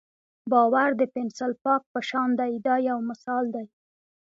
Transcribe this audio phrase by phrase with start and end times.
[0.51, 3.65] باور د پنسل پاک په شان دی دا یو مثال دی.